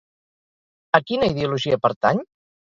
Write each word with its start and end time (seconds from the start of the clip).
A 0.99 1.01
quina 1.11 1.29
ideologia 1.35 1.81
pertany? 1.85 2.25